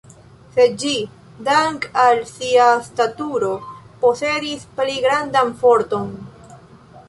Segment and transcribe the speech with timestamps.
[0.53, 0.93] Sed ĝi,
[1.49, 3.53] dank' al sia staturo,
[4.07, 6.13] posedis pli grandan forton.